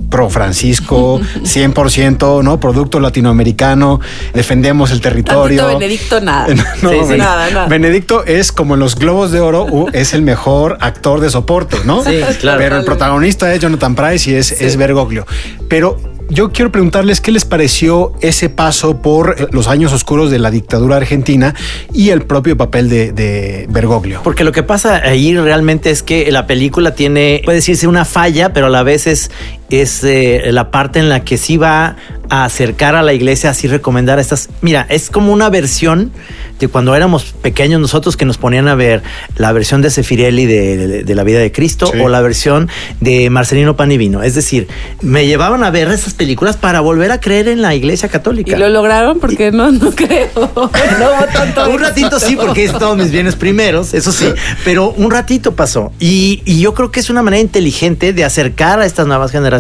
[0.10, 2.60] pro Francisco, 100%, ¿no?
[2.60, 4.00] Producto latinoamericano,
[4.34, 5.62] defendemos el territorio.
[5.62, 6.48] Tantito Benedicto, nada.
[6.82, 7.68] No, Sí, sí, Ben- nada, nada.
[7.68, 12.04] Benedicto es como en los Globos de Oro, es el mejor actor de soporte, ¿no?
[12.04, 12.60] Sí, claro.
[12.60, 15.26] Pero el protagonista es Jonathan Price y es, es Bergoglio.
[15.68, 16.00] Pero
[16.32, 20.52] yo quiero preguntarles qué les pareció ese paso por eh, los años oscuros de la
[20.52, 21.56] dictadura argentina
[21.92, 24.22] y el propio papel de, de Bergoglio.
[24.24, 28.54] Porque lo que pasa ahí realmente es que la película tiene, puede decirse una falla,
[28.54, 29.32] pero a la vez es,
[29.70, 31.96] es eh, la parte en la que sí va
[32.32, 34.50] a acercar a la iglesia, así recomendar estas.
[34.62, 36.12] Mira, es como una versión
[36.60, 39.02] de cuando éramos pequeños nosotros que nos ponían a ver
[39.38, 42.00] la versión de Sefirelli de, de- de la vida de Cristo Sí.
[42.00, 44.22] o la versión de Marcelino Panivino.
[44.22, 44.68] Es decir,
[45.02, 48.56] me llevaban a ver esas películas para volver a creer en la iglesia católica.
[48.56, 49.20] ¿Y lo lograron?
[49.20, 50.30] Porque no, no creo.
[51.00, 54.26] No tanto un ratito sí, porque es todos mis bienes primeros, eso sí,
[54.66, 55.92] pero un ratito pasó.
[56.00, 59.59] Y, y yo creo que es una manera inteligente de acercar a estas nuevas generaciones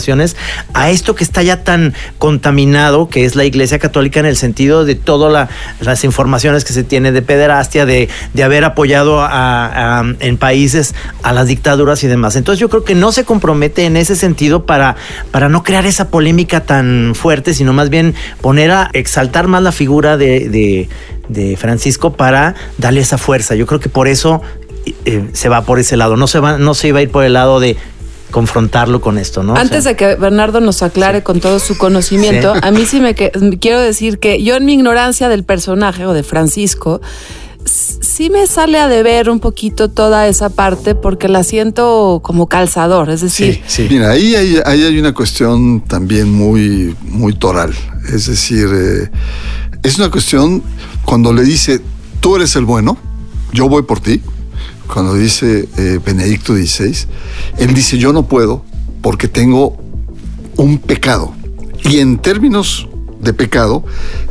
[0.73, 4.85] a esto que está ya tan contaminado, que es la Iglesia Católica en el sentido
[4.85, 5.49] de todas la-
[5.81, 9.19] las informaciones que se tiene de pederastia, de, de haber apoyado
[10.19, 12.35] en países a las dictaduras y demás.
[12.35, 14.95] Entonces yo creo que no se compromete en ese sentido para,
[15.31, 19.71] para no crear esa polémica tan fuerte, sino más bien poner a exaltar más la
[19.71, 20.89] figura de, de-
[21.27, 23.53] de Francisco para darle esa fuerza.
[23.55, 24.41] Yo creo que por eso
[25.05, 26.15] eh, se va por ese lado.
[26.17, 27.77] No se va, no se iba a ir por el lado de
[28.31, 29.53] confrontarlo con esto, ¿no?
[29.53, 32.59] O Antes sea, de que Bernardo nos aclare con todo su conocimiento, Sí.
[32.63, 36.13] a mí sí me que- quiero decir que yo en mi ignorancia del personaje o
[36.13, 37.01] de Francisco,
[37.65, 43.09] sí me sale a deber un poquito toda esa parte porque la siento como calzador,
[43.09, 43.87] es decir, Sí, sí.
[43.89, 47.73] Mira, ahí hay, ahí hay una cuestión también muy, muy toral.
[48.13, 49.09] Es decir, eh,
[49.83, 50.63] es una cuestión
[51.05, 51.81] cuando le dice,
[52.19, 52.97] tú eres el bueno,
[53.53, 54.21] yo voy por ti.
[54.91, 57.07] Cuando dice eh, Benedicto XVI,
[57.57, 58.63] él dice, yo no puedo
[59.01, 59.77] porque tengo
[60.57, 61.33] un pecado.
[61.83, 62.87] Y en términos
[63.21, 63.83] de pecado,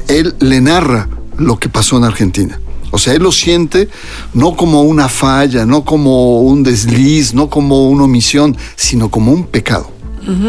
[0.08, 2.60] él le narra lo que pasó en Argentina.
[2.90, 3.88] O sea, él lo siente
[4.34, 9.44] no como una falla, no como un desliz, no como una omisión, sino como un
[9.44, 9.90] pecado.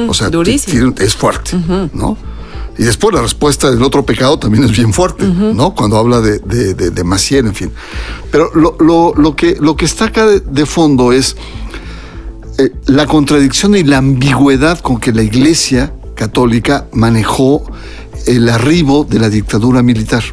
[0.07, 0.93] o sea, durísimo.
[0.97, 1.57] es fuerte,
[1.93, 2.17] ¿no?
[2.79, 5.75] Y después la respuesta del otro pecado también es bien fuerte, ¿no?
[5.75, 7.71] Cuando habla de, de, de- de Maciel, en fin.
[8.31, 11.35] Pero lo, lo- lo que, lo que está acá de, de fondo es
[12.57, 17.69] eh, la contradicción y la ambigüedad con que la Iglesia católica manejó
[18.25, 20.23] el arribo de la dictadura militar.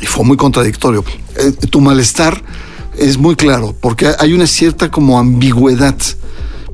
[0.00, 1.04] Y fue muy contradictorio.
[1.36, 2.42] Eh, tu malestar
[2.96, 5.96] es muy claro, porque hay una cierta como ambigüedad.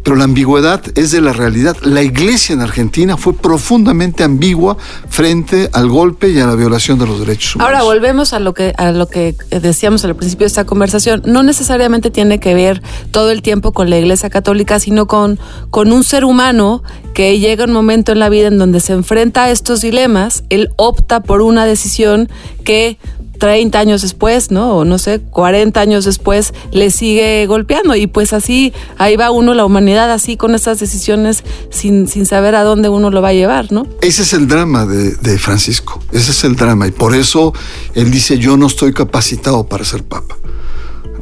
[0.03, 1.77] Pero la ambigüedad es de la realidad.
[1.83, 4.77] La iglesia en Argentina fue profundamente ambigua
[5.09, 7.73] frente al golpe y a la violación de los derechos humanos.
[7.73, 11.23] Ahora volvemos a lo que a lo que decíamos al principio de esta conversación.
[11.27, 15.39] No necesariamente tiene que ver todo el tiempo con la Iglesia Católica, sino con,
[15.71, 16.83] con un ser humano
[17.15, 20.45] que llega un momento en la vida en donde se enfrenta a estos dilemas.
[20.49, 22.29] Él opta por una decisión
[22.65, 22.99] que
[23.41, 24.77] 30 años después, ¿no?
[24.77, 29.55] O no sé, 40 años después le sigue golpeando y pues así ahí va uno
[29.55, 33.33] la humanidad así con estas decisiones sin, sin saber a dónde uno lo va a
[33.33, 33.87] llevar, ¿no?
[34.03, 36.01] Ese es el drama de, de Francisco.
[36.13, 36.87] Ese es el drama.
[36.87, 37.55] Y por eso
[37.95, 40.37] él dice, yo no estoy capacitado para ser papa.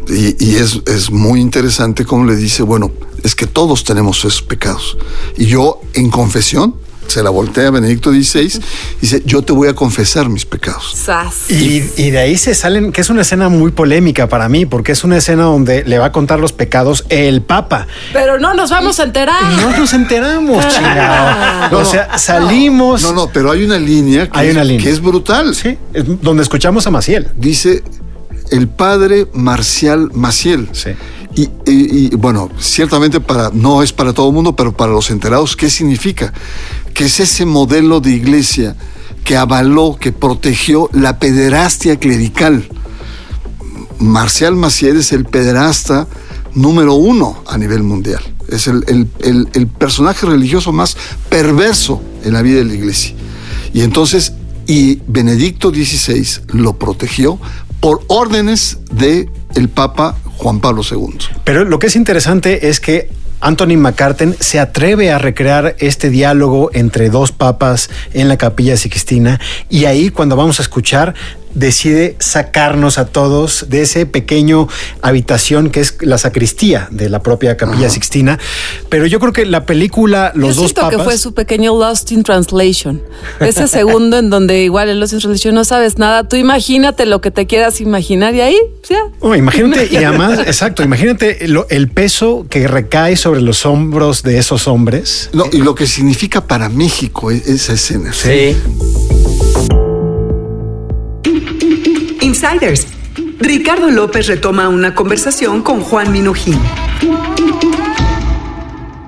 [0.08, 2.90] Y, y es, es muy interesante como le dice, bueno,
[3.22, 4.98] es que todos tenemos esos pecados.
[5.36, 6.74] Y yo en confesión,
[7.08, 8.60] se la voltea a Benedicto XVI,
[9.00, 10.94] dice, yo te voy a confesar mis pecados.
[11.48, 14.92] Y, y de ahí se salen, que es una escena muy polémica para mí, porque
[14.92, 17.86] es una escena donde le va a contar los pecados el Papa.
[18.12, 19.42] Pero no nos vamos a enterar.
[19.56, 21.70] No nos enteramos, chingado.
[21.70, 23.02] No, o sea, salimos.
[23.02, 24.84] No, no, pero hay una línea que, Hay es, una línea.
[24.84, 25.54] que es brutal.
[25.54, 27.28] Sí, es donde escuchamos a Maciel.
[27.36, 27.82] Dice
[28.50, 30.68] el padre Marcial Maciel.
[30.72, 30.90] Sí.
[31.40, 35.70] Y, bueno, ciertamente para, no es para todo el mundo, pero para los enterados, ¿qué
[35.70, 36.32] significa?
[36.94, 38.74] Que es ese modelo de iglesia
[39.22, 42.68] que avaló, que protegió la pederastia clerical.
[44.00, 46.08] Marcial Maciel es el pederasta
[46.54, 48.22] número uno a nivel mundial.
[48.48, 50.96] Es el, el- el- personaje religioso más
[51.28, 53.14] perverso en la vida de la iglesia.
[53.74, 54.32] Y entonces,
[54.66, 57.38] y Benedicto XVI lo protegió
[57.80, 61.18] por órdenes de el Papa Juan Pablo II.
[61.44, 66.70] Pero lo que es interesante es que Anthony McCarten se atreve a recrear este diálogo
[66.72, 71.14] entre dos papas en la capilla Sixtina y ahí cuando vamos a escuchar
[71.54, 74.68] decide sacarnos a todos de ese pequeño
[75.02, 78.38] habitación que es la sacristía de la propia capilla Sixtina.
[78.88, 81.76] Pero yo creo que la película Los Yo dos siento papas que fue su pequeño
[81.78, 83.02] Lost in Translation.
[83.40, 86.28] Ese segundo en donde igual en Lost in Translation no sabes nada.
[86.28, 88.58] Tú imagínate lo que te quieras imaginar y ahí,
[88.88, 88.98] ya.
[89.20, 94.38] Oh, imagínate, y además, exacto, imagínate lo- el peso que recae sobre los hombros de
[94.38, 95.30] esos hombres.
[95.32, 98.12] No, y lo que significa para México e- esa escena.
[98.12, 98.56] Sí.
[102.38, 102.86] Insiders.
[103.40, 106.56] Ricardo López retoma una conversación con Juan Minujín.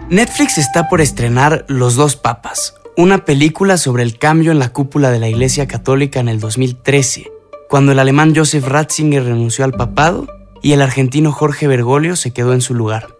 [0.08, 5.12] Netflix está por estrenar Los dos papas, una película sobre el cambio en la cúpula
[5.12, 7.30] de la Iglesia Católica en el 2013,
[7.68, 10.26] cuando el alemán Joseph Ratzinger renunció al papado
[10.60, 13.14] y el argentino Jorge Bergoglio se quedó en su lugar.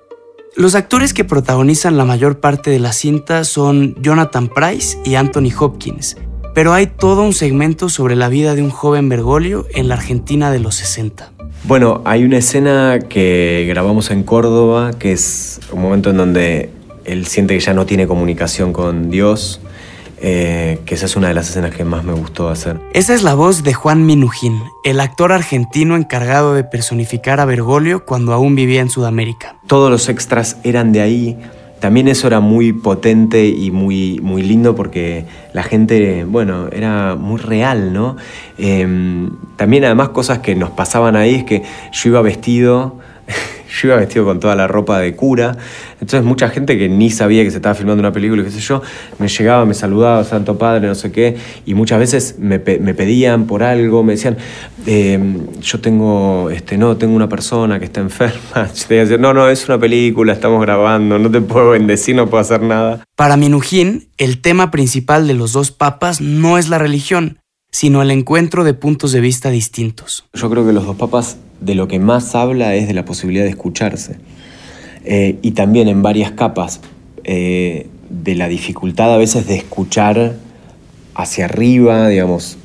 [0.57, 5.53] Los actores que protagonizan la mayor parte de la cinta son Jonathan Price y Anthony
[5.57, 6.17] Hopkins,
[6.55, 10.51] pero hay todo un segmento sobre la vida de un joven Bergoglio en la Argentina
[10.51, 11.33] de los 60.
[11.65, 16.71] Bueno, hay una escena que grabamos en Córdoba, que es un momento en donde
[17.05, 19.61] él siente que ya no tiene comunicación con Dios,
[20.23, 22.79] eh, que esa es una de las escenas que más me gustó hacer.
[22.93, 28.05] Esa es la voz de Juan Minujín, el actor argentino encargado de personificar a Bergoglio
[28.05, 29.57] cuando aún vivía en Sudamérica.
[29.67, 31.39] Todos los extras eran de ahí.
[31.81, 37.41] También eso era muy potente y muy, muy lindo porque la gente, bueno, era muy
[37.41, 38.17] real, ¿no?
[38.59, 38.87] Eh,
[39.57, 41.63] también además cosas que nos pasaban ahí es que
[41.93, 42.99] yo iba vestido,
[43.71, 45.57] yo iba vestido con toda la ropa de cura,
[45.95, 48.83] entonces mucha gente que ni sabía que se estaba filmando una película, qué sé yo,
[49.19, 52.95] me llegaba, me saludaba, Santo Padre, no sé qué, y muchas veces me, pe- me
[52.95, 54.37] pedían por algo, me decían,
[54.87, 55.19] eh,
[55.61, 58.39] yo tengo, este, no, tengo una persona que está enferma,
[58.75, 62.29] yo que decir, no, no, es una película, estamos grabando, no te puedo bendecir, no
[62.29, 63.05] puedo hacer nada.
[63.17, 67.39] Para Minujín, el tema principal de los dos papas no es la religión,
[67.71, 70.25] sino el encuentro de puntos de vista distintos.
[70.35, 73.45] Yo creo que los dos papas de lo que más habla es de la posibilidad
[73.45, 74.19] de escucharse.
[75.05, 76.81] Eh, y también en varias capas
[77.25, 80.37] eh, de la dificultad a veces de escuchar
[81.15, 82.59] hacia arriba, digamos,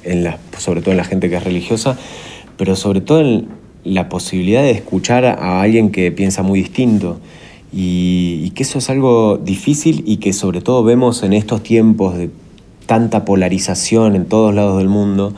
[0.58, 1.98] sobre todo en la gente que es religiosa,
[2.58, 3.48] pero sobre todo en
[3.84, 7.20] la posibilidad de escuchar a alguien que piensa muy distinto.
[7.78, 12.30] Y que eso es algo difícil y que sobre todo vemos en estos tiempos de
[12.86, 15.34] tanta polarización en todos lados del mundo,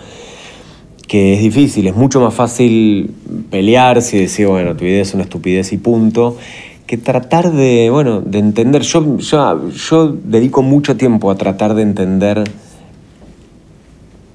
[1.08, 3.12] que es difícil, es mucho más fácil
[3.50, 6.38] pelearse y decir, bueno, tu idea es una estupidez y punto,
[6.86, 8.82] que tratar de, bueno, de entender.
[8.82, 12.44] Yo, yo, yo dedico mucho tiempo a tratar de entender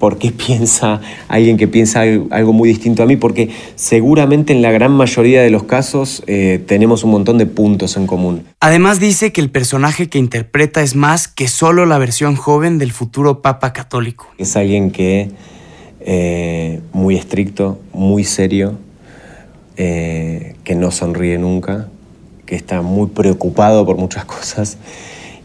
[0.03, 4.61] por qué piensa alguien que piensa al- algo muy distinto a mí, porque seguramente en
[4.61, 8.43] la gran mayoría de los casos eh, tenemos un montón de puntos en común.
[8.59, 12.91] Además dice que el personaje que interpreta es más que solo la versión joven del
[12.91, 14.27] futuro Papa católico.
[14.37, 15.31] Es alguien que
[16.01, 18.77] eh, muy estricto, muy serio,
[19.77, 21.87] eh, que no sonríe nunca,
[22.45, 24.77] que está muy preocupado por muchas cosas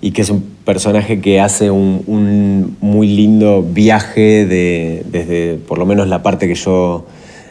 [0.01, 5.87] y que es un personaje que hace un, muy lindo viaje de, desde por lo
[5.87, 7.07] menos la parte que yo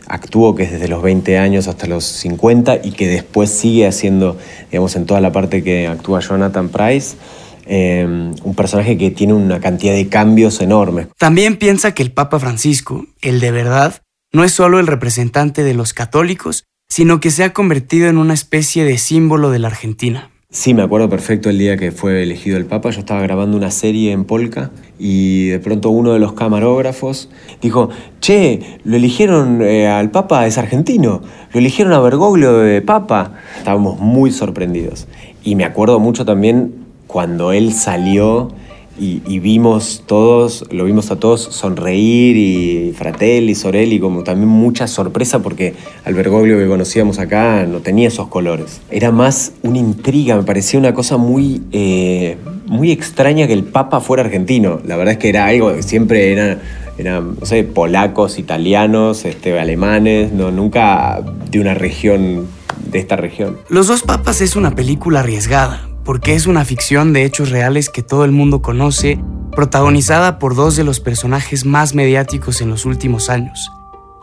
[0.07, 4.37] actúo, que es desde los 20 años hasta los 50 y que después sigue haciendo,
[4.71, 7.17] digamos, en toda la parte que actúa Jonathan Price,
[7.65, 11.07] eh, un personaje que tiene una cantidad de cambios enormes.
[11.17, 15.73] También piensa que el Papa Francisco, el de verdad, no es solo el representante de
[15.73, 20.31] los católicos, sino que se ha convertido en una especie de símbolo de la Argentina.
[20.49, 22.89] Sí, me acuerdo perfecto el día que fue elegido el Papa.
[22.91, 27.29] Yo estaba grabando una serie en Polka y de pronto uno de los camarógrafos
[27.61, 27.89] dijo,
[28.21, 31.21] che, lo eligieron eh, al Papa, es argentino,
[31.51, 33.33] lo eligieron a Bergoglio de Papa.
[33.57, 35.09] Estábamos muy sorprendidos.
[35.43, 36.75] Y me acuerdo mucho también
[37.07, 38.53] cuando él salió
[38.99, 45.39] y, vimos todos, lo vimos a todos sonreír y Fratelli, Sorelli, como también mucha sorpresa
[45.39, 45.73] porque
[46.05, 48.81] al Bergoglio que conocíamos acá no tenía esos colores.
[48.89, 53.99] Era más una intriga, me parecía una cosa muy, eh, muy extraña que el Papa
[53.99, 54.79] fuera argentino.
[54.85, 56.59] La verdad es que era algo, siempre era,
[56.97, 62.47] eran, no sé, polacos, italianos, este, alemanes, no, nunca de una región,
[62.91, 63.57] de esta región.
[63.69, 68.01] Los dos papas es una película arriesgada, porque es una ficción de hechos reales que
[68.01, 69.19] todo el mundo conoce,
[69.51, 73.73] protagonizada por dos de los personajes más mediáticos en los últimos años.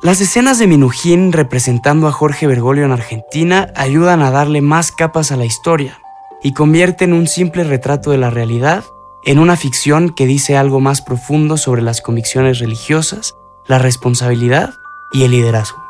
[0.03, 5.31] Las escenas de Minujín representando a Jorge Bergoglio en Argentina ayudan a darle más capas
[5.31, 6.01] a la historia
[6.43, 8.83] y convierten un simple retrato de la realidad
[9.23, 14.73] en una ficción que dice algo más profundo sobre las convicciones religiosas, la responsabilidad
[15.13, 15.84] y el liderazgo.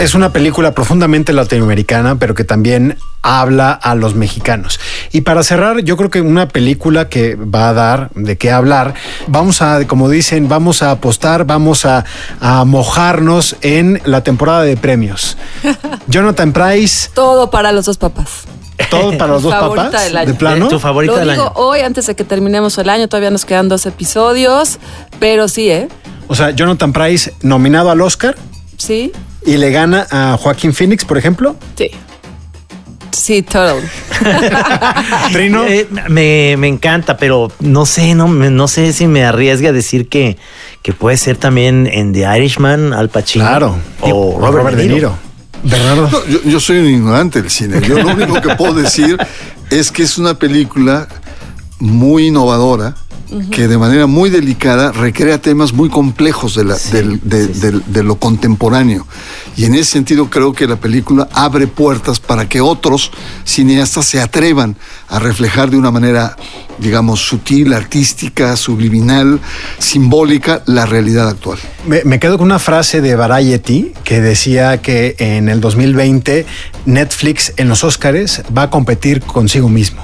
[0.00, 4.80] Es una película profundamente latinoamericana, pero que también habla a los mexicanos.
[5.12, 8.94] Y para cerrar, yo creo que una película que va a dar de qué hablar,
[9.26, 12.06] vamos a, como dicen, vamos a apostar, vamos a,
[12.40, 15.36] a mojarnos en la temporada de premios.
[16.06, 18.44] Jonathan Price, Todo para los dos papas.
[18.88, 20.26] todo para los dos Favorita papas, del año.
[20.28, 20.68] de plano.
[20.68, 21.52] Tu favorita Lo del digo año.
[21.56, 24.78] hoy antes de que terminemos el año, todavía nos quedan dos episodios,
[25.18, 25.88] pero sí, ¿eh?
[26.26, 28.34] O sea, Jonathan Price nominado al Oscar
[28.80, 29.12] Sí,
[29.44, 31.56] y le gana a Joaquín Phoenix, por ejemplo.
[31.76, 31.90] sí.
[33.12, 33.78] Sí, total.
[35.32, 35.64] Trino.
[35.68, 39.72] Eh, me, me encanta, pero no sé, no, me- no sé si me arriesgue a
[39.72, 40.38] decir que,
[40.82, 43.44] que puede ser también en The Irishman, Al Pacino.
[43.44, 43.76] Claro.
[44.00, 45.16] O O Robert, De Niro.
[45.62, 46.08] Bernardo.
[46.10, 47.80] No, yo, yo soy un ignorante del cine.
[47.86, 49.18] Yo lo único que puedo decir
[49.70, 51.06] es que es una película
[51.78, 52.94] muy innovadora
[53.50, 58.02] que de manera muy delicada recrea temas muy complejos de, la- del- de, del- de
[58.02, 59.06] lo contemporáneo.
[59.56, 63.10] Y en ese sentido creo que la película abre puertas para que otros
[63.44, 64.76] cineastas se atrevan
[65.08, 66.36] a reflejar de una manera,
[66.78, 69.40] digamos, sutil, artística, subliminal,
[69.78, 71.58] simbólica, la realidad actual.
[71.86, 76.46] Me, me quedo con una frase de Variety que decía que en el 2020
[76.86, 80.02] Netflix en los Oscars va a competir consigo mismo.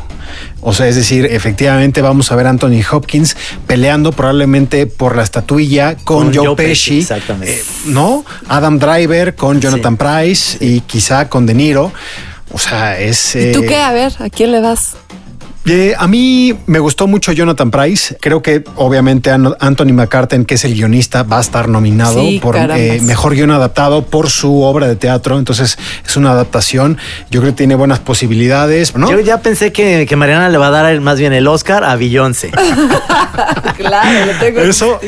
[0.60, 5.22] O sea, es decir, efectivamente vamos a ver a Anthony Hopkins peleando probablemente por la
[5.22, 7.52] estatuilla con, Con Joe, Joe Pesci, Pesci, exactamente.
[7.60, 8.24] eh, ¿no?
[8.48, 11.92] Adam Driver con Jonathan Price y quizá con De Niro.
[12.52, 13.34] O sea, es...
[13.36, 13.76] ¿Y tú eh, qué?
[13.76, 14.96] A ver, ¿a quién le vas?
[15.66, 18.16] Eh, a mí me gustó mucho Jonathan Price.
[18.20, 22.38] Creo que obviamente An- Anthony McCartan, que es el guionista, va a estar nominado Sí,
[22.40, 25.38] por eh, mejor guion adaptado por su obra de teatro.
[25.38, 26.98] Entonces es una adaptación.
[27.30, 28.94] Yo creo que tiene buenas posibilidades.
[28.96, 29.10] ¿no?
[29.10, 31.82] Yo ya pensé que, que Mariana le va a dar el- más bien el Oscar
[31.84, 32.50] a Beyoncé.
[33.76, 34.60] claro, lo tengo.
[34.60, 35.00] Eso,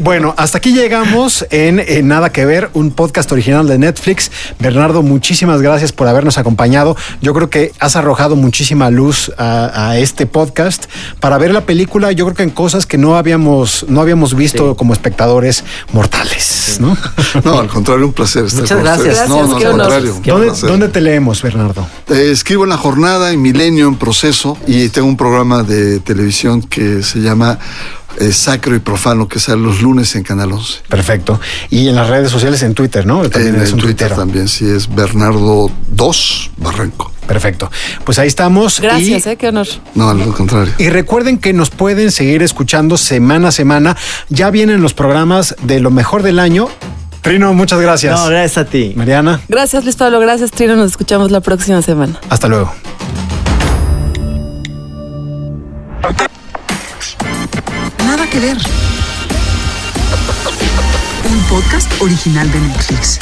[0.00, 4.30] bueno, hasta aquí llegamos en, Nada que ver, un podcast original de Netflix.
[4.58, 6.96] Bernardo, muchísimas gracias por habernos acompañado.
[7.20, 10.84] Yo creo que has arrojado muchísima luz a, a este podcast
[11.18, 12.12] para ver la película.
[12.12, 16.96] Yo creo que en cosas que no habíamos, no habíamos visto como espectadores mortales, ¿no?
[17.44, 19.06] No, al contrario, un placer estar Muchas con gracias.
[19.14, 19.28] ustedes.
[19.28, 20.14] No, Gracias, no, qué al contrario.
[20.14, 20.68] un ¿Dónde, placer.
[20.70, 21.86] dónde te leemos, Bernardo?
[22.08, 26.62] Eh, escribo en La Jornada, en Milenio, en Proceso, y tengo un programa de televisión
[26.62, 27.58] que se llama
[28.20, 30.80] eh, Sacro y Profano, que sale los lunes en Canal 11.
[30.88, 31.40] Perfecto.
[31.70, 33.28] Y en las redes sociales, en Twitter, ¿no?
[33.28, 34.16] También en en un Twitter tuitero.
[34.16, 37.10] también, sí, es Bernardo 2 Barranco.
[37.26, 37.70] Perfecto.
[38.04, 38.80] Pues ahí estamos.
[38.80, 39.36] Gracias, Y- ¿eh?
[39.36, 39.66] Qué honor.
[39.94, 40.74] No, al contrario.
[40.78, 43.96] Y recuerden que nos pueden seguir escuchando semana a semana.
[44.28, 46.68] Ya vienen los programas de lo mejor del año.
[47.22, 48.20] Trino, muchas gracias.
[48.20, 48.92] No, gracias a ti.
[48.96, 50.20] Mariana, Gracias, Luis Pablo.
[50.20, 50.76] Gracias, Trino.
[50.76, 52.20] Nos escuchamos la próxima semana.
[52.28, 52.70] hasta luego.
[58.40, 58.56] Ver.
[61.30, 63.18] Un podcast original de Netflix.